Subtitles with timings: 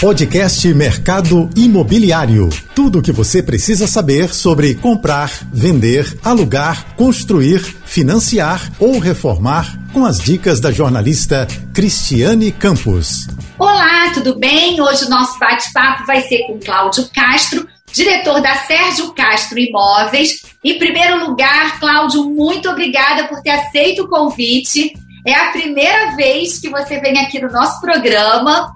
[0.00, 2.50] Podcast Mercado Imobiliário.
[2.74, 10.04] Tudo o que você precisa saber sobre comprar, vender, alugar, construir, financiar ou reformar com
[10.04, 13.26] as dicas da jornalista Cristiane Campos.
[13.58, 14.78] Olá, tudo bem?
[14.82, 20.42] Hoje o nosso bate-papo vai ser com Cláudio Castro, diretor da Sérgio Castro Imóveis.
[20.62, 24.92] Em primeiro lugar, Cláudio, muito obrigada por ter aceito o convite.
[25.26, 28.74] É a primeira vez que você vem aqui no nosso programa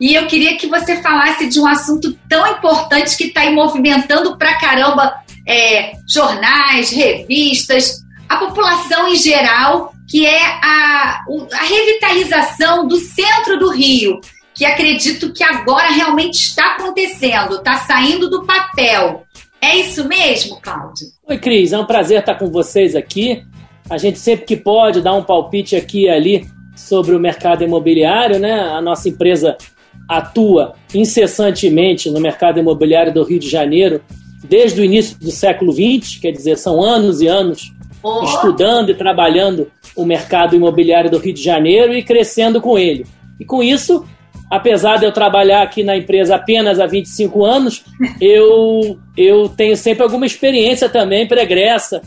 [0.00, 4.38] e eu queria que você falasse de um assunto tão importante que está aí movimentando
[4.38, 5.14] pra caramba
[5.46, 13.70] é, jornais, revistas, a população em geral, que é a, a revitalização do centro do
[13.70, 14.20] Rio,
[14.54, 19.24] que acredito que agora realmente está acontecendo, está saindo do papel.
[19.60, 21.08] É isso mesmo, Cláudio?
[21.28, 23.44] Oi, Cris, é um prazer estar com vocês aqui.
[23.90, 28.38] A gente sempre que pode dar um palpite aqui e ali sobre o mercado imobiliário,
[28.38, 28.60] né?
[28.60, 29.58] A nossa empresa
[30.08, 34.02] atua incessantemente no mercado imobiliário do Rio de Janeiro
[34.42, 38.24] desde o início do século XX, quer dizer, são anos e anos oh.
[38.24, 43.06] estudando e trabalhando o mercado imobiliário do Rio de Janeiro e crescendo com ele.
[43.38, 44.04] E com isso,
[44.50, 47.84] apesar de eu trabalhar aqui na empresa apenas há 25 anos,
[48.20, 52.02] eu, eu tenho sempre alguma experiência também pregressa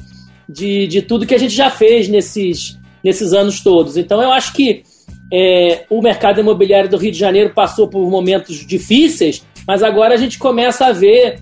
[0.47, 3.95] de, de tudo que a gente já fez nesses, nesses anos todos.
[3.95, 4.83] Então eu acho que
[5.35, 10.17] é, o mercado imobiliário do Rio de Janeiro passou por momentos difíceis, mas agora a
[10.17, 11.39] gente começa a ver,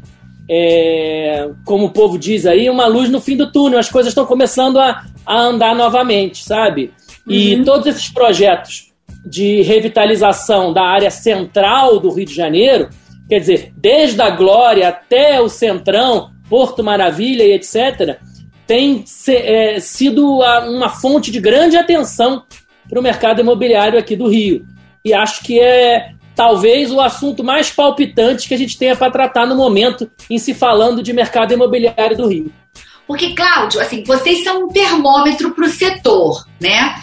[0.49, 3.77] é, como o povo diz aí, uma luz no fim do túnel.
[3.77, 6.93] As coisas estão começando a, a andar novamente, sabe?
[7.27, 7.65] E uhum.
[7.65, 8.93] todos esses projetos
[9.25, 12.89] de revitalização da área central do Rio de Janeiro,
[13.27, 18.17] quer dizer, desde a Glória até o Centrão, Porto Maravilha e etc.,
[18.65, 22.43] tem é, sido uma fonte de grande atenção
[22.91, 24.65] para o mercado imobiliário aqui do Rio.
[25.03, 29.45] E acho que é talvez o assunto mais palpitante que a gente tenha para tratar
[29.45, 32.51] no momento em se falando de mercado imobiliário do Rio.
[33.07, 36.95] Porque, Cláudio, assim, vocês são um termômetro para o setor, né?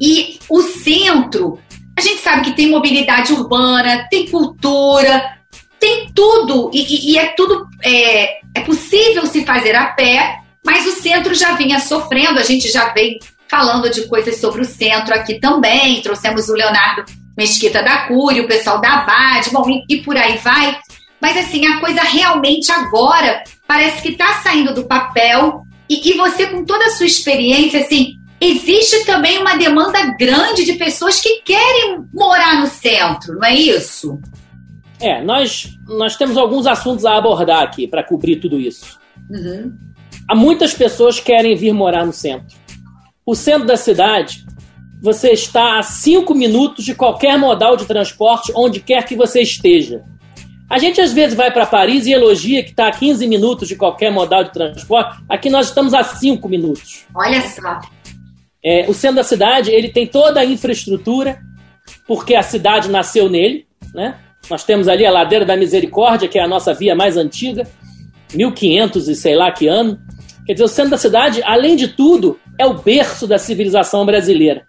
[0.00, 1.58] E o centro,
[1.96, 5.38] a gente sabe que tem mobilidade urbana, tem cultura,
[5.78, 10.92] tem tudo, e, e é tudo é, é possível se fazer a pé, mas o
[10.92, 13.18] centro já vinha sofrendo, a gente já vem
[13.48, 16.02] falando de coisas sobre o centro aqui também.
[16.02, 17.04] Trouxemos o Leonardo
[17.36, 20.78] Mesquita da Cúria, o pessoal da Abad, bom, e, e por aí vai.
[21.20, 26.46] Mas assim, a coisa realmente agora parece que está saindo do papel e, e você,
[26.46, 32.04] com toda a sua experiência, assim, existe também uma demanda grande de pessoas que querem
[32.12, 34.18] morar no centro, não é isso?
[35.00, 38.98] É, nós, nós temos alguns assuntos a abordar aqui para cobrir tudo isso.
[39.30, 39.74] Uhum.
[40.28, 42.63] Há muitas pessoas que querem vir morar no centro
[43.26, 44.44] o centro da cidade,
[45.00, 50.02] você está a cinco minutos de qualquer modal de transporte, onde quer que você esteja.
[50.68, 53.76] A gente às vezes vai para Paris e elogia que está a 15 minutos de
[53.76, 55.22] qualquer modal de transporte.
[55.28, 57.04] Aqui nós estamos a 5 minutos.
[57.14, 57.80] Olha só.
[58.64, 61.38] É, o centro da cidade ele tem toda a infraestrutura,
[62.08, 63.66] porque a cidade nasceu nele.
[63.94, 64.16] Né?
[64.50, 67.68] Nós temos ali a Ladeira da Misericórdia, que é a nossa via mais antiga,
[68.34, 69.98] 1500 e sei lá que ano.
[70.46, 74.66] Quer dizer, o centro da cidade, além de tudo, é o berço da civilização brasileira.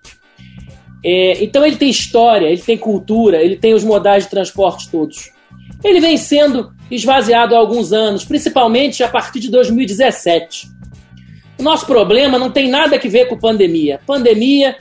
[1.04, 5.32] É, então ele tem história, ele tem cultura, ele tem os modais de transporte todos.
[5.84, 10.68] Ele vem sendo esvaziado há alguns anos, principalmente a partir de 2017.
[11.60, 14.00] O nosso problema não tem nada a ver com pandemia.
[14.06, 14.76] Pandemia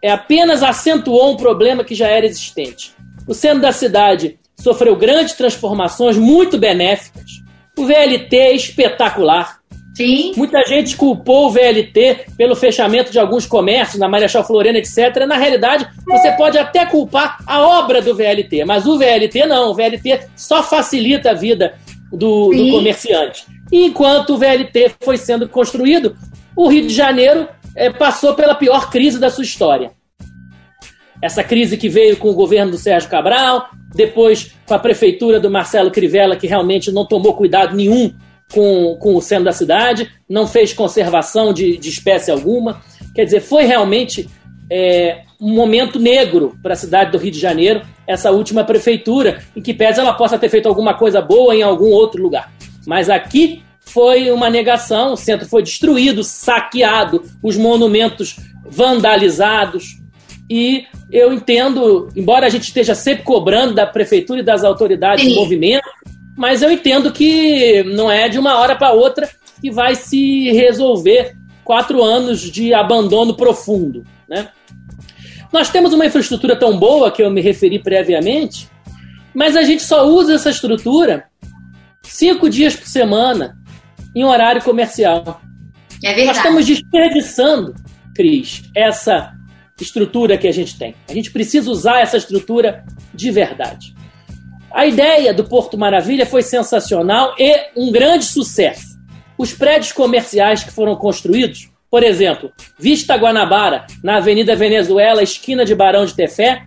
[0.00, 2.92] é apenas acentuou um problema que já era existente.
[3.26, 7.42] O centro da cidade sofreu grandes transformações muito benéficas.
[7.78, 9.61] O VLT é espetacular.
[9.94, 10.32] Sim.
[10.36, 15.26] Muita gente culpou o VLT pelo fechamento de alguns comércios, na Marechal Florena, etc.
[15.26, 19.70] Na realidade, você pode até culpar a obra do VLT, mas o VLT não.
[19.70, 21.74] O VLT só facilita a vida
[22.10, 23.44] do, do comerciante.
[23.70, 26.16] Enquanto o VLT foi sendo construído,
[26.56, 29.90] o Rio de Janeiro é, passou pela pior crise da sua história.
[31.20, 35.50] Essa crise que veio com o governo do Sérgio Cabral, depois com a prefeitura do
[35.50, 38.12] Marcelo Crivella, que realmente não tomou cuidado nenhum
[38.52, 42.82] com, com o centro da cidade, não fez conservação de, de espécie alguma.
[43.14, 44.28] Quer dizer, foi realmente
[44.70, 49.60] é, um momento negro para a cidade do Rio de Janeiro, essa última prefeitura, em
[49.60, 52.52] que pese ela possa ter feito alguma coisa boa em algum outro lugar.
[52.86, 60.00] Mas aqui foi uma negação, o centro foi destruído, saqueado, os monumentos vandalizados.
[60.48, 65.34] E eu entendo, embora a gente esteja sempre cobrando da prefeitura e das autoridades Sim.
[65.34, 65.88] movimento,
[66.36, 69.28] mas eu entendo que não é de uma hora para outra
[69.60, 74.04] que vai se resolver quatro anos de abandono profundo.
[74.28, 74.48] Né?
[75.52, 78.68] Nós temos uma infraestrutura tão boa que eu me referi previamente
[79.34, 81.24] Mas a gente só usa essa estrutura
[82.02, 83.56] cinco dias por semana
[84.14, 85.40] em horário comercial.
[86.02, 86.26] É verdade.
[86.26, 87.74] Nós estamos desperdiçando,
[88.14, 89.32] Cris, essa
[89.80, 90.94] estrutura que a gente tem.
[91.08, 93.94] A gente precisa usar essa estrutura de verdade.
[94.74, 98.92] A ideia do Porto Maravilha foi sensacional e um grande sucesso.
[99.36, 105.74] Os prédios comerciais que foram construídos, por exemplo, Vista Guanabara, na Avenida Venezuela, esquina de
[105.74, 106.62] Barão de Tefé,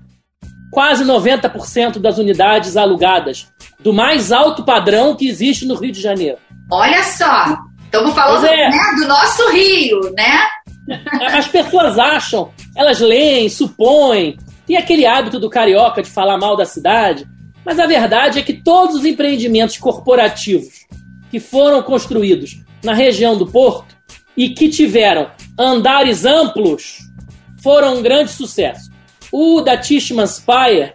[0.72, 3.48] quase 90% das unidades alugadas,
[3.80, 6.38] do mais alto padrão que existe no Rio de Janeiro.
[6.72, 8.70] Olha só, estamos falando é.
[8.70, 10.42] né, do nosso Rio, né?
[11.34, 14.38] As pessoas acham, elas leem, supõem,
[14.68, 17.26] tem aquele hábito do carioca de falar mal da cidade,
[17.66, 20.86] mas a verdade é que todos os empreendimentos corporativos
[21.32, 23.96] que foram construídos na região do Porto
[24.38, 27.00] e que tiveram andares amplos
[27.64, 28.92] foram um grande sucesso.
[29.32, 30.94] O da Tishman Spire,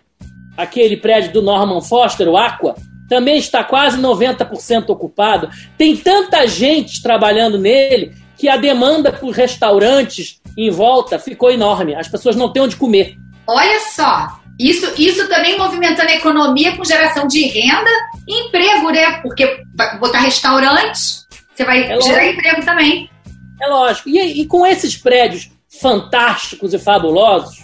[0.56, 2.76] aquele prédio do Norman Foster, o Aqua,
[3.08, 5.50] também está quase 90% ocupado.
[5.76, 11.94] Tem tanta gente trabalhando nele que a demanda por restaurantes em volta ficou enorme.
[11.94, 13.16] As pessoas não têm onde comer.
[13.46, 17.90] Olha só, isso, isso também movimentando a economia com geração de renda
[18.28, 19.18] e emprego, né?
[19.22, 23.10] Porque vai botar restaurantes, você vai é gerar emprego também.
[23.58, 24.10] É lógico.
[24.10, 27.58] E, e com esses prédios fantásticos e fabulosos,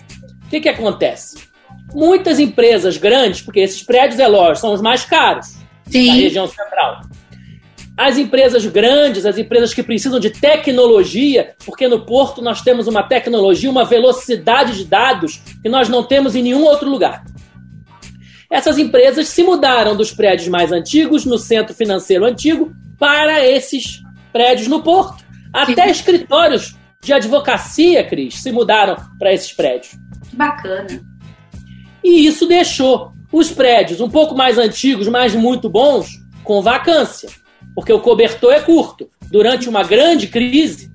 [0.46, 1.46] o que, que acontece?
[1.94, 5.48] Muitas empresas grandes, porque esses prédios, é lógico, são os mais caros
[5.90, 6.06] Sim.
[6.06, 7.02] da região central.
[7.96, 13.02] As empresas grandes, as empresas que precisam de tecnologia, porque no Porto nós temos uma
[13.02, 17.24] tecnologia, uma velocidade de dados que nós não temos em nenhum outro lugar.
[18.50, 24.02] Essas empresas se mudaram dos prédios mais antigos, no centro financeiro antigo, para esses
[24.32, 25.24] prédios no Porto.
[25.52, 29.96] Até escritórios de advocacia, Cris, se mudaram para esses prédios.
[30.28, 31.00] Que bacana.
[32.04, 36.08] E isso deixou os prédios um pouco mais antigos, mas muito bons,
[36.44, 37.28] com vacância,
[37.76, 39.10] porque o cobertor é curto.
[39.30, 40.90] Durante uma grande crise,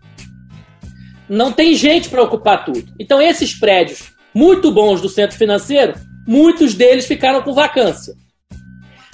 [1.29, 2.91] não tem gente para ocupar tudo.
[2.99, 5.93] Então, esses prédios muito bons do centro financeiro,
[6.27, 8.15] muitos deles ficaram com vacância.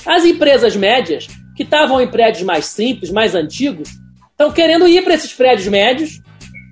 [0.05, 1.27] As empresas médias,
[1.57, 3.89] que estavam em prédios mais simples, mais antigos,
[4.31, 6.21] estão querendo ir para esses prédios médios,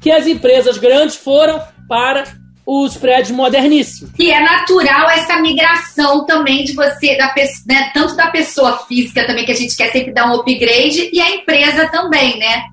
[0.01, 2.23] que as empresas grandes foram para
[2.65, 4.11] os prédios moderníssimos.
[4.17, 7.33] E é natural essa migração também de você, da,
[7.67, 11.21] né, tanto da pessoa física também, que a gente quer sempre dar um upgrade, e
[11.21, 12.63] a empresa também, né?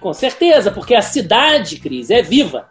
[0.00, 2.68] Com certeza, porque a cidade, Cris, é viva.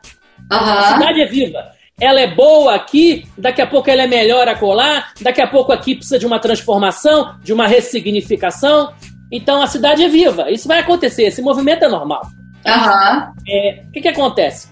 [0.52, 0.58] Uhum.
[0.58, 1.72] A cidade é viva.
[2.00, 5.96] Ela é boa aqui, daqui a pouco ela é melhor acolá, daqui a pouco aqui
[5.96, 8.94] precisa de uma transformação, de uma ressignificação.
[9.32, 10.52] Então a cidade é viva.
[10.52, 12.22] Isso vai acontecer, esse movimento é normal.
[12.66, 13.34] Uhum.
[13.50, 14.70] É, o que, que acontece?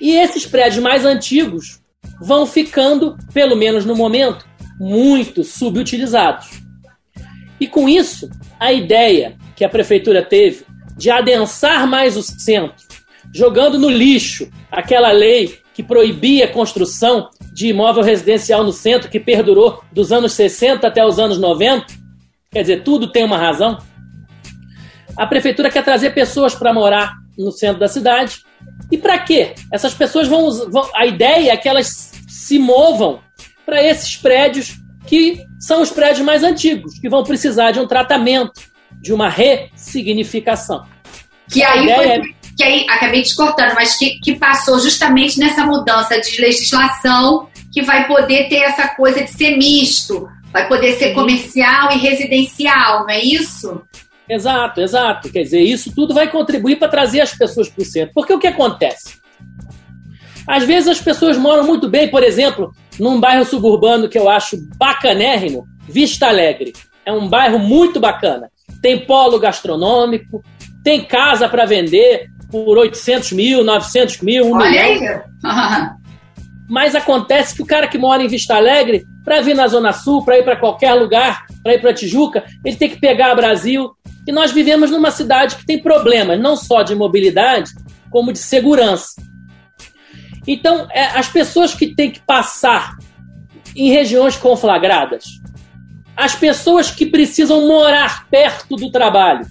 [0.00, 1.80] E esses prédios mais antigos
[2.20, 4.46] vão ficando, pelo menos no momento,
[4.78, 6.62] muito subutilizados.
[7.58, 8.28] E com isso,
[8.60, 10.64] a ideia que a prefeitura teve
[10.96, 12.84] de adensar mais o centro,
[13.34, 19.20] jogando no lixo aquela lei que proibia a construção de imóvel residencial no centro, que
[19.20, 21.86] perdurou dos anos 60 até os anos 90,
[22.50, 23.78] quer dizer, tudo tem uma razão.
[25.16, 28.45] A prefeitura quer trazer pessoas para morar no centro da cidade
[28.90, 29.54] e para quê?
[29.72, 30.88] Essas pessoas vão, vão.
[30.94, 33.20] A ideia é que elas se movam
[33.64, 34.76] para esses prédios
[35.06, 38.60] que são os prédios mais antigos, que vão precisar de um tratamento,
[39.00, 40.84] de uma ressignificação.
[41.48, 42.20] Que aí, foi, é...
[42.56, 47.82] que aí acabei te cortando, mas que, que passou justamente nessa mudança de legislação que
[47.82, 53.10] vai poder ter essa coisa de ser misto, vai poder ser comercial e residencial, não
[53.10, 53.82] é isso?
[54.28, 55.30] Exato, exato.
[55.30, 58.14] Quer dizer, isso tudo vai contribuir para trazer as pessoas para o centro.
[58.14, 59.20] Porque o que acontece?
[60.46, 64.56] Às vezes as pessoas moram muito bem, por exemplo, num bairro suburbano que eu acho
[64.76, 66.72] bacanérrimo, Vista Alegre.
[67.04, 68.50] É um bairro muito bacana.
[68.80, 70.42] Tem polo gastronômico,
[70.84, 75.22] tem casa para vender por 800 mil, 900 mil, 1 Olha milhão.
[76.68, 80.24] Mas acontece que o cara que mora em Vista Alegre, para vir na Zona Sul,
[80.24, 83.90] para ir para qualquer lugar, para ir para Tijuca, ele tem que pegar Brasil,
[84.26, 87.70] e nós vivemos numa cidade que tem problemas, não só de mobilidade,
[88.10, 89.22] como de segurança.
[90.46, 92.96] Então, é, as pessoas que têm que passar
[93.74, 95.24] em regiões conflagradas,
[96.16, 99.46] as pessoas que precisam morar perto do trabalho,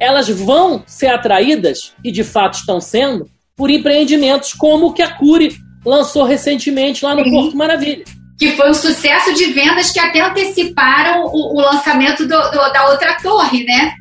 [0.00, 5.14] elas vão ser atraídas, e de fato estão sendo, por empreendimentos como o que a
[5.14, 7.30] Cure lançou recentemente lá no Sim.
[7.30, 8.04] Porto Maravilha
[8.40, 12.88] que foi um sucesso de vendas que até anteciparam o, o lançamento do, do, da
[12.88, 13.92] outra torre, né?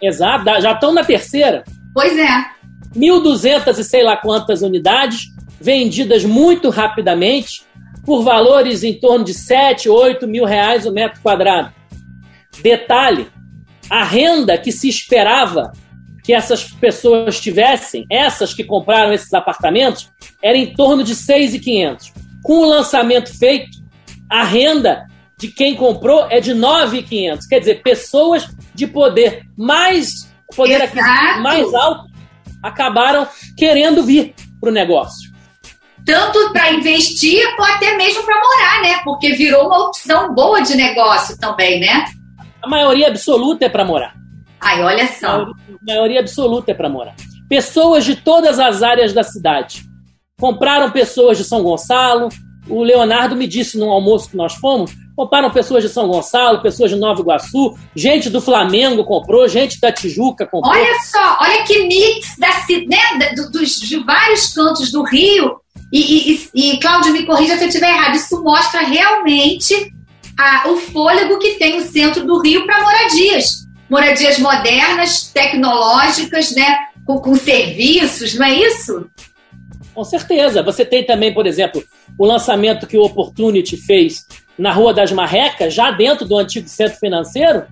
[0.00, 1.64] Exato, já estão na terceira.
[1.92, 2.46] Pois é.
[2.96, 5.26] 1.200 e sei lá quantas unidades,
[5.60, 7.62] vendidas muito rapidamente,
[8.06, 11.70] por valores em torno de 7, 8 mil reais o metro quadrado.
[12.62, 13.28] Detalhe:
[13.90, 15.72] a renda que se esperava
[16.24, 20.10] que essas pessoas tivessem, essas que compraram esses apartamentos,
[20.42, 22.17] era em torno de 6,500.
[22.42, 23.78] Com o lançamento feito,
[24.30, 25.06] a renda
[25.38, 27.46] de quem comprou é de 9,500.
[27.46, 32.08] Quer dizer, pessoas de poder mais poder aquisitivo mais alto
[32.62, 35.30] acabaram querendo vir para o negócio.
[36.04, 39.00] Tanto para investir ou até mesmo para morar, né?
[39.04, 42.06] Porque virou uma opção boa de negócio também, né?
[42.62, 44.14] A maioria absoluta é para morar.
[44.60, 45.26] Ai, olha só.
[45.26, 47.14] A maioria, a maioria absoluta é para morar.
[47.48, 49.84] Pessoas de todas as áreas da cidade.
[50.40, 52.28] Compraram pessoas de São Gonçalo.
[52.68, 56.92] O Leonardo me disse no almoço que nós fomos Compraram pessoas de São Gonçalo, pessoas
[56.92, 60.72] de Nova Iguaçu, gente do Flamengo comprou, gente da Tijuca comprou.
[60.72, 62.46] Olha só, olha que mix da,
[62.86, 65.56] né, dos, de vários cantos do Rio.
[65.92, 69.74] E, e, e, Cláudio, me corrija se eu estiver errado, isso mostra realmente
[70.38, 73.66] a, o fôlego que tem o centro do Rio para moradias.
[73.90, 79.10] Moradias modernas, tecnológicas, né, com, com serviços, não é isso?
[79.98, 80.62] Com certeza.
[80.62, 81.82] Você tem também, por exemplo,
[82.16, 84.24] o lançamento que o Opportunity fez
[84.56, 87.64] na Rua das Marrecas, já dentro do antigo centro financeiro,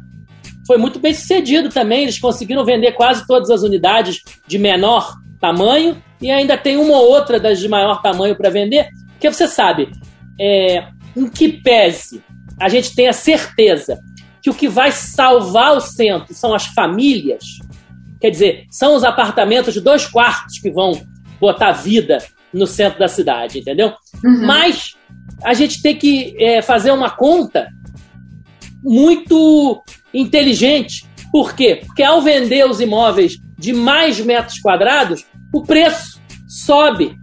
[0.66, 2.02] foi muito bem sucedido também.
[2.02, 7.12] Eles conseguiram vender quase todas as unidades de menor tamanho e ainda tem uma ou
[7.12, 8.88] outra das de maior tamanho para vender.
[9.12, 9.88] Porque você sabe,
[10.36, 10.82] é,
[11.16, 12.20] em que pese
[12.60, 14.00] a gente tem a certeza
[14.42, 17.44] que o que vai salvar o centro são as famílias,
[18.20, 21.00] quer dizer, são os apartamentos de dois quartos que vão
[21.40, 22.18] botar vida
[22.52, 23.92] no centro da cidade, entendeu?
[24.24, 24.46] Uhum.
[24.46, 24.94] Mas
[25.42, 27.68] a gente tem que é, fazer uma conta
[28.82, 31.06] muito inteligente.
[31.30, 31.82] Por quê?
[31.84, 37.16] Porque ao vender os imóveis de mais metros quadrados, o preço sobe.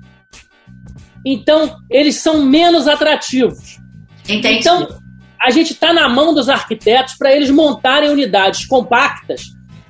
[1.25, 3.79] Então, eles são menos atrativos.
[4.27, 4.59] Entendi.
[4.59, 4.87] Então,
[5.41, 9.43] a gente está na mão dos arquitetos para eles montarem unidades compactas,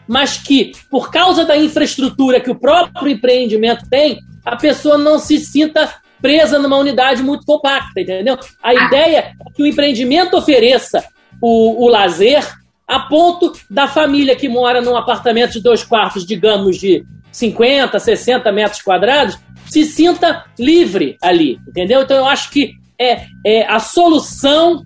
[0.08, 5.40] mas que, por causa da infraestrutura que o próprio empreendimento tem, a pessoa não se
[5.40, 8.38] sinta presa numa unidade muito compacta, entendeu?
[8.62, 8.74] A ah.
[8.74, 11.04] ideia é que o empreendimento ofereça
[11.42, 12.46] o, o lazer
[12.88, 18.52] a ponto da família que mora num apartamento de dois quartos, digamos, de 50, 60
[18.52, 22.04] metros quadrados, se sinta livre ali, entendeu?
[22.04, 24.86] Então eu acho que é, é a solução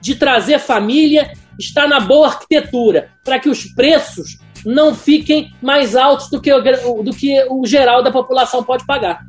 [0.00, 6.30] de trazer família está na boa arquitetura, para que os preços não fiquem mais altos
[6.30, 9.20] do que o, do que o geral da população pode pagar.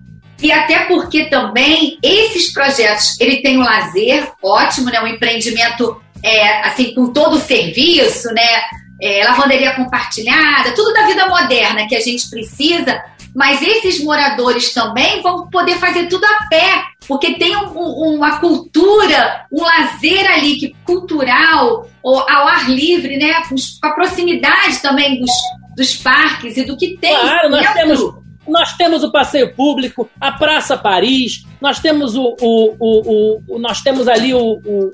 [0.41, 5.01] E até porque também esses projetos, ele tem um lazer ótimo, né?
[5.01, 8.61] Um empreendimento é, assim com todo o serviço, né?
[9.01, 13.01] É, lavanderia compartilhada, tudo da vida moderna que a gente precisa,
[13.33, 18.39] mas esses moradores também vão poder fazer tudo a pé, porque tem um, um, uma
[18.39, 23.33] cultura, um lazer ali que cultural, ou ao ar livre, né?
[23.49, 25.31] Com a proximidade também dos,
[25.75, 27.19] dos parques e do que tem.
[27.19, 28.13] Claro, nós temos
[28.47, 33.81] nós temos o passeio público, a Praça Paris, nós temos o, o, o, o nós
[33.81, 34.91] temos ali o,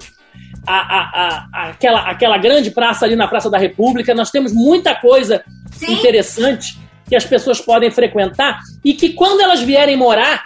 [0.66, 1.02] a, a,
[1.54, 5.94] a, aquela, aquela grande praça ali na Praça da República, nós temos muita coisa Sim.
[5.94, 10.46] interessante que as pessoas podem frequentar e que quando elas vierem morar,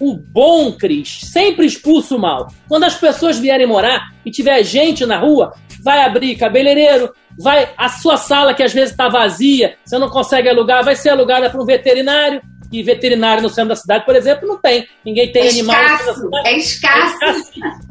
[0.00, 2.48] o bom, Cris, sempre expulsa o mal.
[2.68, 5.52] Quando as pessoas vierem morar e tiver gente na rua,
[5.82, 10.48] vai abrir cabeleireiro, vai a sua sala que às vezes está vazia, você não consegue
[10.48, 12.40] alugar, vai ser alugada para um veterinário.
[12.70, 14.86] E veterinário no centro da cidade, por exemplo, não tem.
[15.02, 15.82] Ninguém tem é animal.
[15.82, 17.24] Escasso, é escasso.
[17.24, 17.88] É escasso.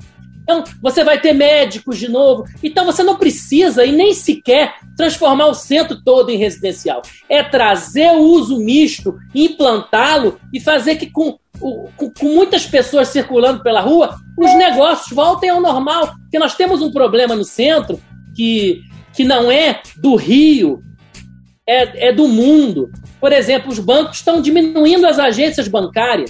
[0.48, 2.46] Então, você vai ter médicos de novo.
[2.63, 7.01] Então, você não precisa e nem sequer transformar o centro todo em residencial.
[7.27, 13.62] É trazer o uso misto, implantá-lo e fazer que, com, com, com, muitas pessoas circulando
[13.62, 16.13] pela rua, os negócios voltem ao normal.
[16.22, 18.00] Porque nós temos um problema no centro
[18.34, 18.82] que
[19.18, 20.80] que não é do Rio,
[21.68, 22.92] é, é do mundo.
[23.20, 26.30] Por exemplo, os bancos estão diminuindo as agências bancárias.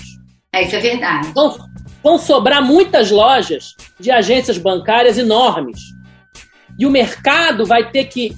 [0.55, 1.33] É, isso é verdade.
[1.33, 1.53] Vão,
[2.07, 5.93] vão sobrar muitas lojas de agências bancárias enormes.
[6.79, 8.33] E o mercado vai ter que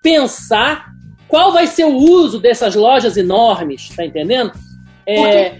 [0.00, 0.86] pensar
[1.28, 4.52] qual vai ser o uso dessas lojas enormes, tá entendendo?
[5.06, 5.58] É...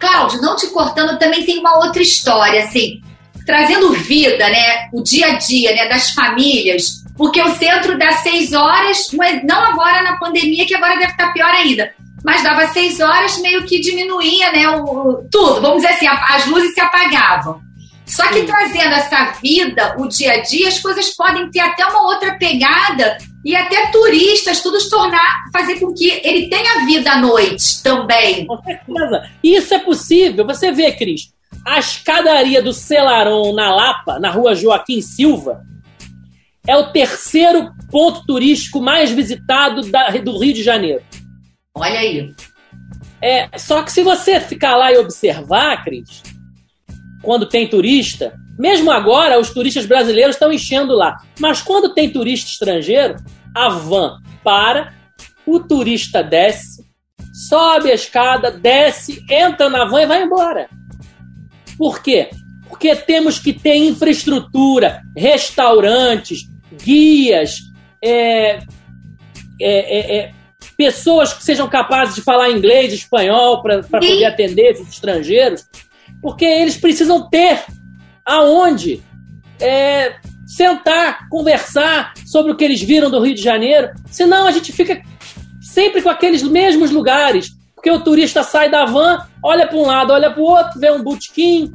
[0.00, 3.02] Cláudio, não te cortando, também tem uma outra história, assim,
[3.44, 8.54] trazendo vida, né, o dia a dia, né, das famílias, porque o centro dá seis
[8.54, 11.92] horas, mas não agora na pandemia, que agora deve estar pior ainda.
[12.24, 14.68] Mas dava seis horas, meio que diminuía, né?
[14.68, 15.60] O, tudo.
[15.60, 17.60] Vamos dizer assim, as luzes se apagavam.
[18.04, 18.46] Só que Sim.
[18.46, 23.18] trazendo essa vida, o dia a dia, as coisas podem ter até uma outra pegada
[23.44, 28.46] e até turistas, tudo se tornar, fazer com que ele tenha vida à noite também.
[28.46, 29.30] Com certeza.
[29.42, 30.46] Isso é possível.
[30.46, 31.32] Você vê, Cris,
[31.64, 35.62] a escadaria do Celaron na Lapa, na rua Joaquim Silva,
[36.66, 41.02] é o terceiro ponto turístico mais visitado da, do Rio de Janeiro.
[41.78, 42.34] Olha aí.
[43.20, 46.22] É, só que se você ficar lá e observar, Cris,
[47.22, 52.50] quando tem turista, mesmo agora os turistas brasileiros estão enchendo lá, mas quando tem turista
[52.50, 53.16] estrangeiro,
[53.54, 54.94] a van para,
[55.46, 56.84] o turista desce,
[57.48, 60.68] sobe a escada, desce, entra na van e vai embora.
[61.76, 62.30] Por quê?
[62.68, 66.40] Porque temos que ter infraestrutura, restaurantes,
[66.82, 67.58] guias,
[68.02, 68.66] é, é,
[69.60, 70.34] é, é
[70.78, 75.66] pessoas que sejam capazes de falar inglês, espanhol, para poder atender os estrangeiros,
[76.22, 77.64] porque eles precisam ter
[78.24, 79.02] aonde
[79.60, 80.14] é,
[80.46, 85.02] sentar, conversar sobre o que eles viram do Rio de Janeiro, senão a gente fica
[85.60, 90.12] sempre com aqueles mesmos lugares, porque o turista sai da van, olha para um lado,
[90.12, 91.72] olha para o outro, vê um botequim,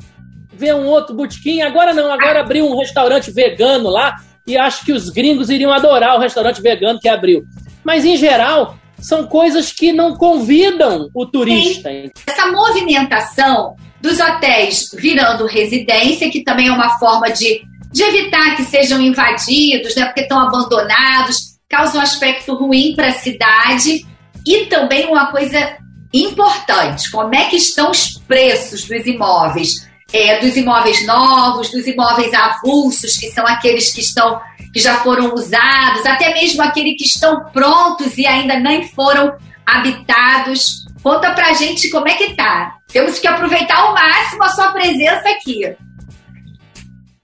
[0.54, 4.16] vê um outro botequim, agora não, agora abriu um restaurante vegano lá,
[4.48, 7.44] e acho que os gringos iriam adorar o restaurante vegano que abriu.
[7.84, 11.90] Mas, em geral, são coisas que não convidam o turista.
[11.90, 12.10] Sim.
[12.26, 18.64] Essa movimentação dos hotéis virando residência, que também é uma forma de, de evitar que
[18.64, 24.06] sejam invadidos, né, porque estão abandonados, causa um aspecto ruim para a cidade.
[24.48, 25.78] E também uma coisa
[26.14, 29.88] importante: como é que estão os preços dos imóveis?
[30.14, 34.40] É, dos imóveis novos, dos imóveis avulsos, que são aqueles que estão
[34.72, 40.84] que já foram usados, até mesmo aqueles que estão prontos e ainda nem foram habitados.
[41.04, 42.76] Conta pra gente como é que tá.
[42.92, 45.76] Temos que aproveitar ao máximo a sua presença aqui.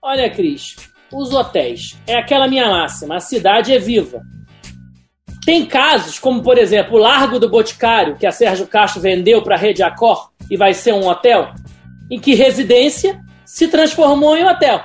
[0.01, 0.75] Olha, Cris,
[1.11, 1.97] os hotéis.
[2.05, 4.21] É aquela minha máxima, a cidade é viva.
[5.43, 9.55] Tem casos, como por exemplo o Largo do Boticário, que a Sérgio Castro vendeu para
[9.55, 11.51] a Rede Accor e vai ser um hotel,
[12.09, 14.83] em que residência se transformou em hotel.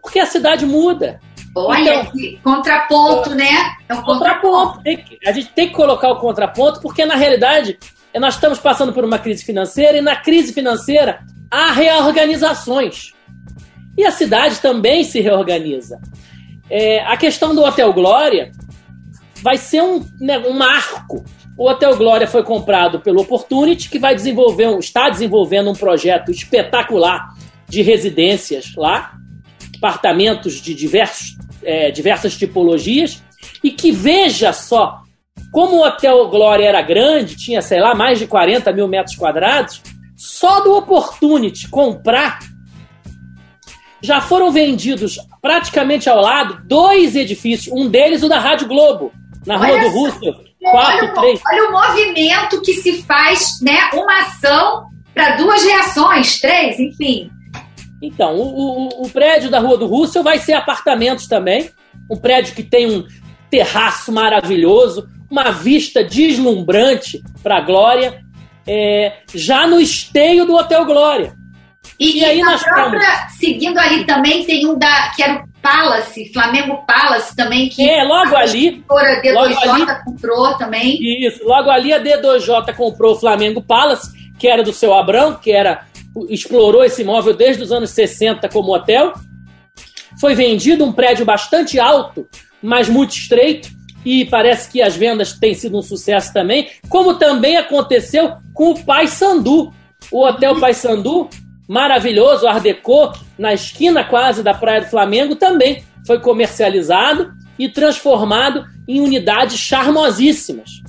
[0.00, 1.20] Porque a cidade muda.
[1.54, 3.76] Olha, então, contraponto, né?
[3.88, 4.78] É um contraponto.
[4.78, 5.18] contraponto.
[5.26, 7.78] a gente tem que colocar o contraponto, porque na realidade
[8.18, 13.12] nós estamos passando por uma crise financeira e na crise financeira há reorganizações.
[13.96, 16.00] E a cidade também se reorganiza.
[16.70, 18.50] É, a questão do Hotel Glória
[19.42, 21.22] vai ser um, né, um marco.
[21.56, 26.30] O Hotel Glória foi comprado pelo Opportunity, que vai desenvolver, um, está desenvolvendo um projeto
[26.30, 27.34] espetacular
[27.68, 29.12] de residências lá,
[29.76, 33.22] apartamentos de diversos, é, diversas tipologias,
[33.62, 35.00] e que veja só
[35.50, 39.82] como o Hotel Glória era grande, tinha, sei lá, mais de 40 mil metros quadrados,
[40.16, 42.38] só do Opportunity comprar
[44.02, 49.12] já foram vendidos praticamente ao lado dois edifícios, um deles o da Rádio Globo,
[49.46, 51.40] na Rua do Russell, 4, 3.
[51.46, 53.90] Olha o movimento que se faz, né?
[53.92, 57.30] Uma ação para duas reações, três, enfim.
[58.00, 61.70] Então, o, o, o, prédio da Rua do Russell vai ser apartamentos também.
[62.10, 63.06] Um prédio que tem um
[63.50, 68.22] terraço maravilhoso, uma vista deslumbrante para a Glória,
[68.66, 71.34] é, já no esteio do Hotel Glória.
[71.98, 76.84] E, e aí nós própria, seguindo ali também tem um da que era Palace, Flamengo
[76.84, 78.84] Palace também, que é, logo a ali.
[78.90, 80.98] A D2J ali, comprou também.
[81.24, 85.52] Isso, logo ali a D2J comprou o Flamengo Palace, que era do seu Abrão, que
[85.52, 85.86] era
[86.28, 89.12] explorou esse imóvel desde os anos 60 como hotel.
[90.20, 92.26] Foi vendido um prédio bastante alto,
[92.60, 93.70] mas muito estreito,
[94.04, 98.84] e parece que as vendas têm sido um sucesso também, como também aconteceu com o
[98.84, 99.72] Pai Sandu.
[100.10, 101.30] O Hotel Pai Sandu
[101.68, 108.64] maravilhoso, Art Deco, na esquina quase da Praia do Flamengo, também foi comercializado e transformado
[108.88, 110.82] em unidades charmosíssimas.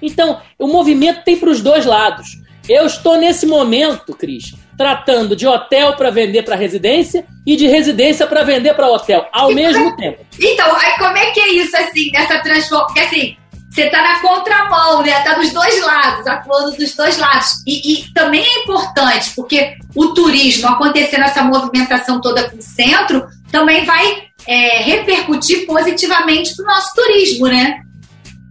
[0.00, 2.38] Então, o movimento tem para os dois lados.
[2.68, 8.26] Eu estou nesse momento, Cris, tratando de hotel para vender para residência e de residência
[8.26, 10.24] para vender para hotel, ao mesmo tempo.
[10.38, 12.86] Então, aí como é que é isso, assim, dessa transformação?
[12.86, 13.36] Porque, assim,
[13.78, 15.10] você está na contramão, né?
[15.10, 17.62] Está dos dois lados, atuando dos dois lados.
[17.64, 23.28] E, e, também é importante, porque o turismo, acontecendo essa movimentação toda com o centro,
[23.52, 27.80] também vai é, repercutir positivamente para o nosso turismo, né?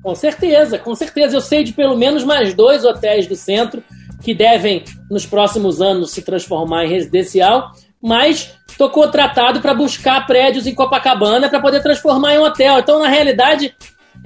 [0.02, 1.36] Com certeza, com certeza.
[1.36, 3.84] Eu sei de pelo menos mais dois hotéis do centro
[4.24, 10.66] que devem, nos próximos anos, se transformar em residencial, mas estou contratado para buscar prédios
[10.66, 12.80] em Copacabana para poder transformar em hotel.
[12.80, 13.76] Então, na realidade,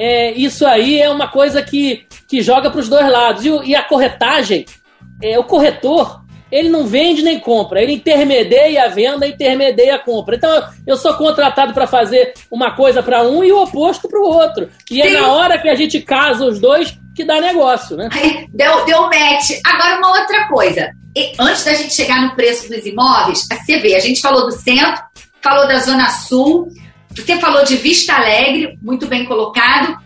[0.03, 3.45] é, isso aí é uma coisa que, que joga para os dois lados.
[3.45, 4.65] E, e, a corretagem,
[5.21, 10.35] é, o corretor, ele não vende nem compra, ele intermedia a venda intermedia a compra.
[10.35, 14.23] Então eu sou contratado para fazer uma coisa para um e o oposto para o
[14.23, 14.71] outro.
[14.89, 15.01] E Sim.
[15.01, 18.09] é na hora que a gente casa os dois que dá negócio, né?
[18.51, 19.51] Deu, deu match.
[19.63, 20.89] Agora, uma outra coisa.
[21.39, 24.99] antes da gente chegar no preço dos imóveis, você vê, a gente falou do centro,
[25.43, 26.69] falou da Zona Sul,
[27.15, 29.97] você falou de Vista Alegre, muito bem colocado.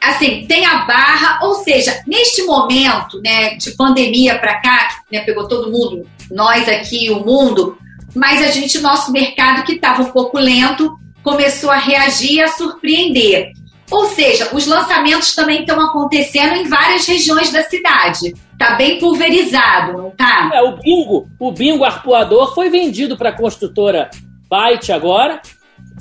[0.00, 5.46] Assim, tem a barra, ou seja, neste momento né, de pandemia para cá, né, pegou
[5.46, 7.76] todo mundo, nós aqui, o mundo,
[8.14, 12.48] mas a gente, nosso mercado que estava um pouco lento, começou a reagir e a
[12.48, 13.52] surpreender.
[13.90, 18.34] Ou seja, os lançamentos também estão acontecendo em várias regiões da cidade.
[18.58, 20.50] Tá bem pulverizado, não tá?
[20.54, 24.08] É, o bingo, o bingo arpoador foi vendido para a construtora
[24.48, 25.40] Byte agora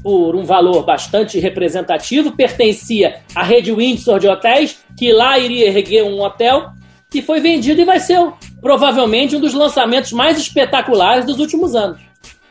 [0.01, 6.03] por um valor bastante representativo, pertencia à rede Windsor de hotéis, que lá iria erguer
[6.03, 6.71] um hotel,
[7.13, 8.19] e foi vendido e vai ser
[8.61, 11.99] provavelmente um dos lançamentos mais espetaculares dos últimos anos.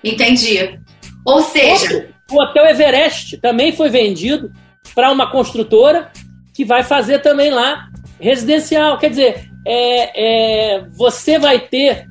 [0.02, 0.78] Entendi.
[1.24, 1.94] Ou seja.
[1.94, 4.50] Outro, o Hotel Everest também foi vendido
[4.94, 6.11] para uma construtora
[6.54, 7.88] que vai fazer também lá
[8.20, 8.98] residencial.
[8.98, 12.06] Quer dizer, é, é, você vai ter.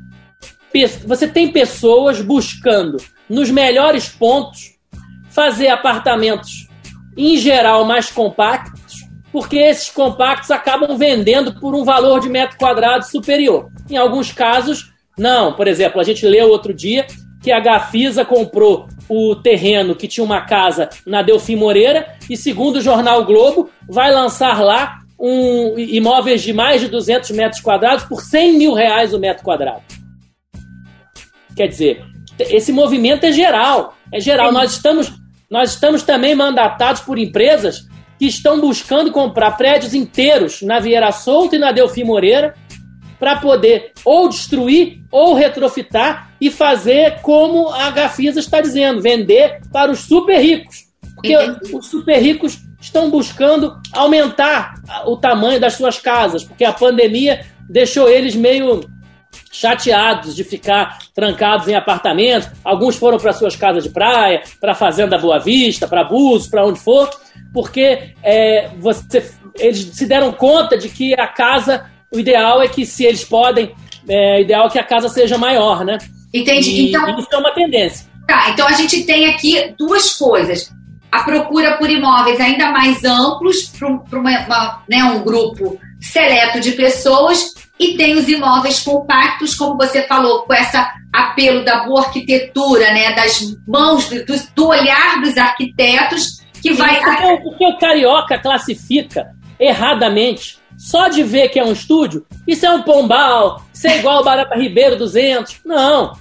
[1.05, 2.97] Você tem pessoas buscando
[3.29, 4.76] nos melhores pontos
[5.37, 6.67] fazer apartamentos,
[7.15, 13.05] em geral, mais compactos, porque esses compactos acabam vendendo por um valor de metro quadrado
[13.05, 13.69] superior.
[13.87, 15.53] Em alguns casos, não.
[15.53, 17.05] Por exemplo, a gente leu outro dia
[17.43, 22.77] que a Gafisa comprou o terreno que tinha uma casa na Delfim Moreira e, segundo
[22.77, 28.23] o jornal Globo, vai lançar lá um imóveis de mais de 200 metros quadrados por
[28.23, 29.83] 100 mil reais o metro quadrado.
[31.55, 32.03] Quer dizer,
[32.39, 33.95] esse movimento é geral.
[34.11, 34.51] É geral.
[34.51, 35.13] Nós estamos
[35.49, 37.87] nós estamos também mandatados por empresas
[38.19, 42.55] que estão buscando comprar prédios inteiros na Vieira Solta e na Delfim Moreira
[43.19, 49.91] para poder ou destruir ou retrofitar e fazer como a Gafisa está dizendo, vender para
[49.91, 50.85] os super ricos.
[51.15, 51.35] Porque
[51.73, 58.07] os super ricos estão buscando aumentar o tamanho das suas casas, porque a pandemia deixou
[58.07, 58.81] eles meio
[59.57, 62.49] chateados de ficar trancados em apartamentos.
[62.63, 66.65] Alguns foram para suas casas de praia, para a Fazenda Boa Vista, para Búzios, para
[66.65, 67.09] onde for,
[67.53, 72.85] porque é, você, eles se deram conta de que a casa, o ideal é que
[72.85, 73.73] se eles podem,
[74.07, 75.97] é ideal é que a casa seja maior, né?
[76.33, 76.69] Entendi.
[76.69, 78.07] E, então, isso é uma tendência.
[78.27, 80.71] Tá, então a gente tem aqui duas coisas.
[81.11, 83.71] A procura por imóveis ainda mais amplos
[84.09, 90.43] para né, um grupo seleto de pessoas e tem os imóveis compactos, como você falou,
[90.43, 90.77] com esse
[91.13, 96.99] apelo da boa arquitetura, né, das mãos, do, do olhar dos arquitetos, que vai.
[96.99, 102.65] Porque, o, porque o carioca classifica erradamente só de ver que é um estúdio, isso
[102.65, 105.61] é um pombal, isso é igual o Barata Ribeiro 200.
[105.65, 106.15] Não.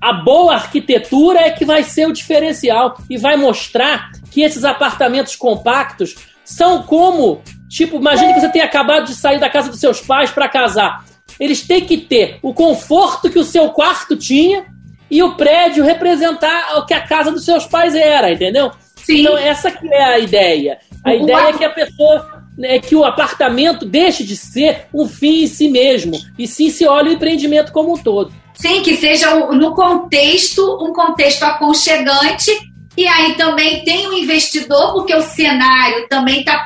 [0.00, 5.36] A boa arquitetura é que vai ser o diferencial e vai mostrar que esses apartamentos
[5.36, 6.14] compactos
[6.46, 10.30] são como Tipo, imagine que você tenha acabado de sair da casa dos seus pais
[10.30, 11.04] para casar.
[11.38, 14.64] Eles têm que ter o conforto que o seu quarto tinha
[15.10, 18.70] e o prédio representar o que a casa dos seus pais era, entendeu?
[18.96, 19.20] Sim.
[19.20, 20.78] Então essa que é a ideia.
[21.04, 25.06] A o ideia é que a pessoa é que o apartamento deixe de ser um
[25.06, 28.32] fim em si mesmo e sim se olhe o empreendimento como um todo.
[28.54, 32.50] Sim, que seja no contexto, um contexto aconchegante
[32.96, 36.64] e aí também tem o investidor, porque o cenário também está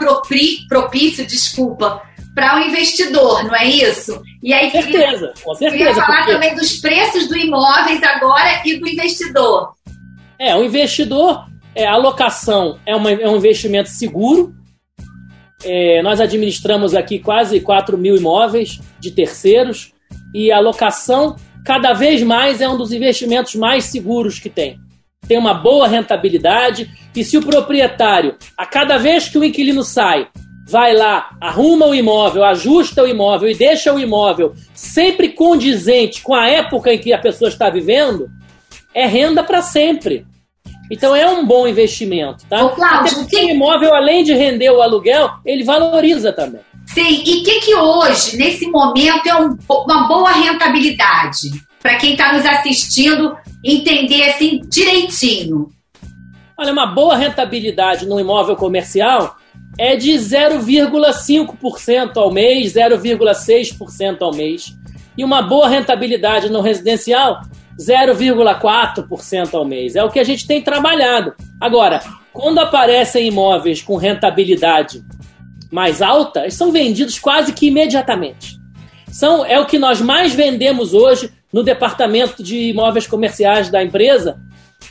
[0.69, 2.03] propício, desculpa,
[2.35, 4.23] para o investidor, não é isso?
[4.41, 5.77] E aí, com certeza, com certeza.
[5.77, 6.33] Queria falar porque...
[6.33, 9.73] também dos preços do imóveis agora e do investidor.
[10.39, 14.55] É, o investidor, é, a locação é, uma, é um investimento seguro.
[15.65, 19.93] É, nós administramos aqui quase 4 mil imóveis de terceiros
[20.33, 24.79] e a locação cada vez mais é um dos investimentos mais seguros que tem
[25.31, 30.27] tem uma boa rentabilidade e se o proprietário, a cada vez que o inquilino sai,
[30.69, 36.35] vai lá, arruma o imóvel, ajusta o imóvel e deixa o imóvel sempre condizente com
[36.35, 38.29] a época em que a pessoa está vivendo,
[38.93, 40.27] é renda para sempre.
[40.91, 42.65] Então é um bom investimento, tá?
[42.65, 43.37] Ô, Cláudio, que...
[43.37, 46.63] o imóvel, além de render o aluguel, ele valoriza também.
[46.89, 51.51] Sim, e o que, que hoje, nesse momento, é um, uma boa rentabilidade?
[51.81, 55.69] Para quem está nos assistindo, entender assim direitinho?
[56.57, 59.37] Olha, uma boa rentabilidade no imóvel comercial
[59.79, 64.75] é de 0,5% ao mês, 0,6% ao mês.
[65.17, 67.41] E uma boa rentabilidade no residencial,
[67.79, 69.97] 0,4% ao mês.
[69.97, 71.33] É o que a gente tem trabalhado.
[71.61, 75.03] Agora, quando aparecem imóveis com rentabilidade
[75.71, 78.59] mais alta, eles são vendidos quase que imediatamente.
[79.09, 84.41] São, é o que nós mais vendemos hoje no departamento de imóveis comerciais da empresa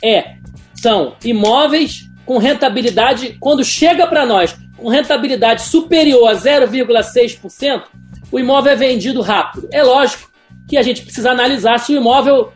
[0.02, 0.36] é
[0.74, 7.82] são imóveis com rentabilidade quando chega para nós com rentabilidade superior a 0,6%,
[8.32, 9.68] o imóvel é vendido rápido.
[9.70, 10.30] É lógico
[10.66, 12.52] que a gente precisa analisar se o imóvel,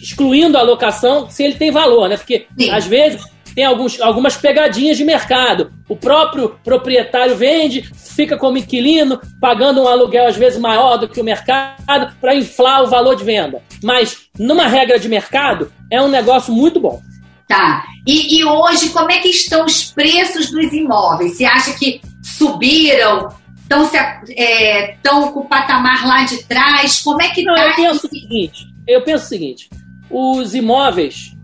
[0.00, 2.16] excluindo a locação, se ele tem valor, né?
[2.16, 2.70] Porque Sim.
[2.70, 3.22] às vezes
[3.58, 5.72] tem alguns, algumas pegadinhas de mercado.
[5.88, 11.20] O próprio proprietário vende, fica como inquilino, pagando um aluguel às vezes maior do que
[11.20, 13.60] o mercado para inflar o valor de venda.
[13.82, 17.02] Mas, numa regra de mercado, é um negócio muito bom.
[17.48, 17.82] Tá.
[18.06, 21.36] E, e hoje, como é que estão os preços dos imóveis?
[21.36, 23.26] Você acha que subiram?
[23.60, 23.96] Estão se,
[24.36, 27.00] é, com o patamar lá de trás?
[27.00, 29.68] Como é que Não, tá eu penso o seguinte, eu penso o seguinte,
[30.08, 31.36] os imóveis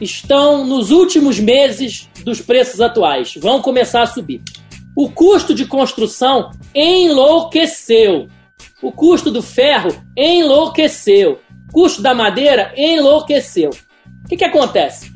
[0.00, 4.42] estão nos últimos meses dos preços atuais, vão começar a subir.
[4.96, 8.28] O custo de construção enlouqueceu.
[8.80, 11.40] O custo do ferro enlouqueceu.
[11.68, 13.70] O custo da madeira enlouqueceu.
[14.24, 15.12] O que, que acontece?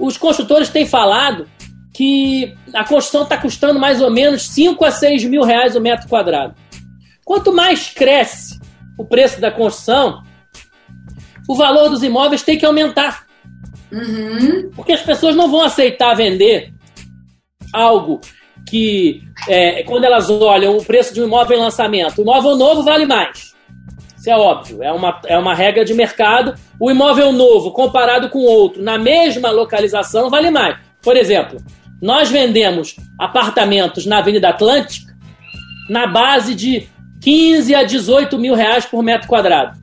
[0.00, 1.46] Os construtores têm falado
[1.94, 6.08] que a construção está custando mais ou menos 5 a 6 mil reais o metro
[6.08, 6.54] quadrado.
[7.24, 8.60] Quanto mais cresce
[8.98, 10.22] o preço da construção,
[11.48, 13.25] o valor dos imóveis tem que aumentar.
[13.96, 14.70] Uhum.
[14.74, 16.72] Porque as pessoas não vão aceitar vender
[17.72, 18.20] algo
[18.68, 22.82] que, é, quando elas olham o preço de um imóvel em lançamento, o imóvel novo
[22.82, 23.54] vale mais.
[24.18, 26.54] Isso é óbvio, é uma, é uma regra de mercado.
[26.80, 30.76] O imóvel novo, comparado com outro, na mesma localização, vale mais.
[31.00, 31.58] Por exemplo,
[32.02, 35.14] nós vendemos apartamentos na Avenida Atlântica
[35.88, 36.88] na base de
[37.22, 39.78] 15 a 18 mil reais por metro quadrado.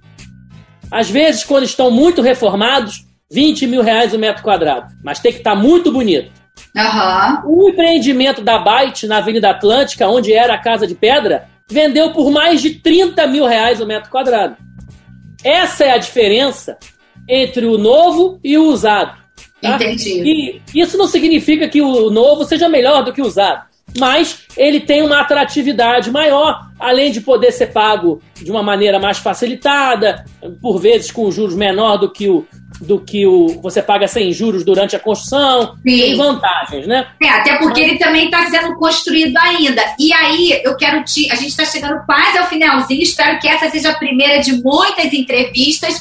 [0.92, 4.94] Às vezes, quando estão muito reformados, 20 mil reais o metro quadrado.
[5.04, 6.32] Mas tem que estar tá muito bonito.
[6.76, 7.64] Uhum.
[7.66, 12.32] O empreendimento da Byte na Avenida Atlântica, onde era a Casa de Pedra, vendeu por
[12.32, 14.56] mais de 30 mil reais o metro quadrado.
[15.44, 16.78] Essa é a diferença
[17.28, 19.18] entre o novo e o usado.
[19.62, 19.76] Tá?
[19.76, 20.62] Entendi.
[20.76, 24.80] E isso não significa que o novo seja melhor do que o usado mas ele
[24.80, 30.26] tem uma atratividade maior, além de poder ser pago de uma maneira mais facilitada,
[30.62, 32.46] por vezes com juros menor do que o
[32.82, 35.98] do que o você paga sem juros durante a construção, Sim.
[35.98, 37.08] tem vantagens, né?
[37.22, 39.82] É, até porque ele também está sendo construído ainda.
[40.00, 41.32] E aí, eu quero te.
[41.32, 45.14] A gente está chegando quase ao finalzinho, espero que essa seja a primeira de muitas
[45.14, 45.96] entrevistas.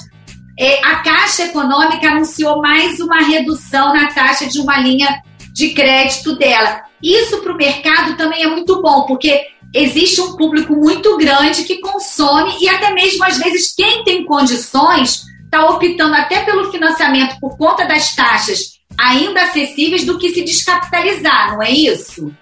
[0.58, 6.36] É, a Caixa Econômica anunciou mais uma redução na taxa de uma linha de crédito
[6.36, 6.82] dela.
[7.02, 11.80] Isso para o mercado também é muito bom, porque existe um público muito grande que
[11.80, 17.56] consome e até mesmo às vezes quem tem condições está optando até pelo financiamento por
[17.56, 22.32] conta das taxas ainda acessíveis do que se descapitalizar, não é isso?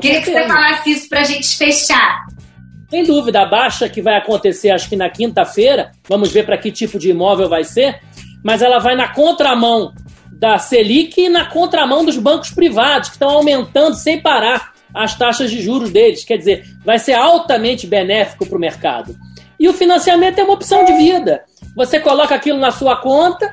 [0.00, 2.26] Queria que você falasse isso para a gente fechar.
[2.90, 6.70] Sem dúvida, a baixa que vai acontecer acho que na quinta-feira, vamos ver para que
[6.70, 8.00] tipo de imóvel vai ser,
[8.44, 9.92] mas ela vai na contramão
[10.42, 15.62] da Selic na contramão dos bancos privados, que estão aumentando sem parar as taxas de
[15.62, 16.24] juros deles.
[16.24, 19.16] Quer dizer, vai ser altamente benéfico para o mercado.
[19.56, 21.44] E o financiamento é uma opção de vida.
[21.76, 23.52] Você coloca aquilo na sua conta,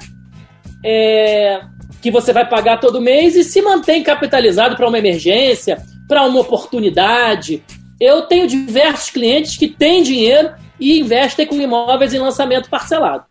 [0.84, 1.62] é,
[2.02, 6.40] que você vai pagar todo mês, e se mantém capitalizado para uma emergência, para uma
[6.40, 7.64] oportunidade.
[8.02, 13.29] Eu tenho diversos clientes que têm dinheiro e investem com imóveis em lançamento parcelado.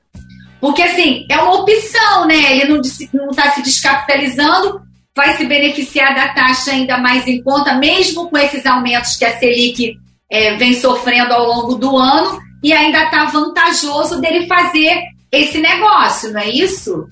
[0.60, 2.56] Porque, assim, é uma opção, né?
[2.56, 2.80] Ele
[3.12, 4.80] não está se descapitalizando,
[5.16, 9.38] vai se beneficiar da taxa ainda mais em conta, mesmo com esses aumentos que a
[9.38, 9.96] Selic
[10.30, 16.32] é, vem sofrendo ao longo do ano, e ainda está vantajoso dele fazer esse negócio,
[16.32, 17.06] não é isso?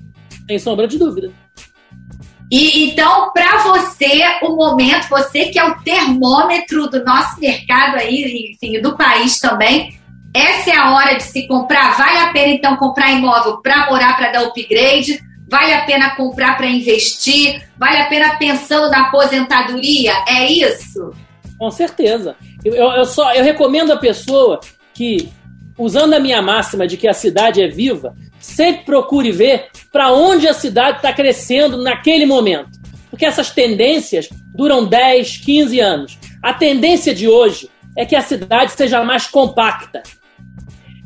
[0.48, 1.32] Sem sombra de dúvida.
[2.50, 8.52] E então, para você, o momento, você que é o termômetro do nosso mercado aí,
[8.52, 9.95] enfim, do país também,
[10.37, 11.96] essa é a hora de se comprar.
[11.96, 15.20] Vale a pena, então, comprar imóvel para morar, para dar upgrade?
[15.49, 17.62] Vale a pena comprar para investir?
[17.79, 20.12] Vale a pena pensando na aposentadoria?
[20.29, 21.12] É isso?
[21.59, 22.37] Com certeza.
[22.64, 24.61] Eu, eu, só eu recomendo a pessoa
[24.92, 25.29] que,
[25.79, 30.49] usando a minha máxima de que a cidade é viva, sempre procure ver para onde
[30.49, 32.70] a cidade está crescendo naquele momento.
[33.09, 36.18] Porque essas tendências duram 10, 15 anos.
[36.42, 40.03] A tendência de hoje é que a cidade seja mais compacta,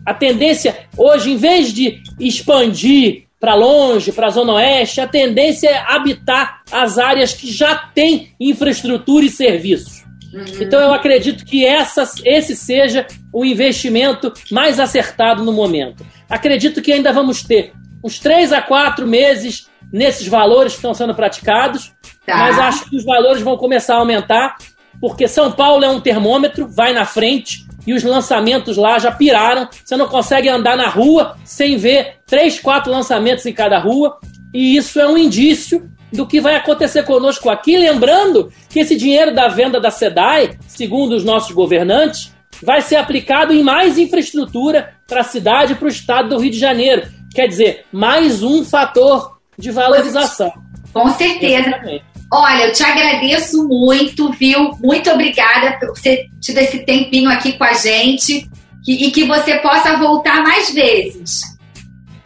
[0.05, 5.69] a tendência hoje, em vez de expandir para longe, para a Zona Oeste, a tendência
[5.69, 10.05] é habitar as áreas que já têm infraestrutura e serviços.
[10.33, 10.45] Uhum.
[10.61, 16.05] Então eu acredito que essa, esse seja o investimento mais acertado no momento.
[16.29, 17.73] Acredito que ainda vamos ter
[18.05, 21.93] uns três a quatro meses nesses valores que estão sendo praticados,
[22.25, 22.37] tá.
[22.37, 24.57] mas acho que os valores vão começar a aumentar,
[25.01, 29.69] porque São Paulo é um termômetro, vai na frente, e os lançamentos lá já piraram.
[29.85, 34.19] Você não consegue andar na rua sem ver três, quatro lançamentos em cada rua.
[34.53, 37.77] E isso é um indício do que vai acontecer conosco aqui.
[37.77, 43.53] Lembrando que esse dinheiro da venda da SEDAI, segundo os nossos governantes, vai ser aplicado
[43.53, 47.09] em mais infraestrutura para a cidade e para o estado do Rio de Janeiro.
[47.35, 50.53] Quer dizer, mais um fator de valorização.
[50.93, 51.69] Com certeza.
[51.69, 52.10] Exatamente.
[52.33, 54.71] Olha, eu te agradeço muito, viu?
[54.81, 58.49] Muito obrigada por você tido esse tempinho aqui com a gente
[58.87, 61.41] e que você possa voltar mais vezes.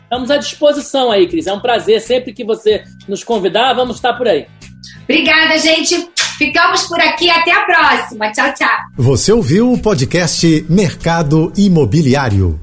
[0.02, 1.46] Estamos à disposição aí, Cris.
[1.46, 2.00] É um prazer.
[2.00, 4.46] Sempre que você nos convidar, vamos estar por aí.
[5.02, 6.08] Obrigada, gente.
[6.38, 7.28] Ficamos por aqui.
[7.30, 8.30] Até a próxima.
[8.30, 8.78] Tchau, tchau.
[8.96, 12.60] Você ouviu o podcast Mercado Imobiliário.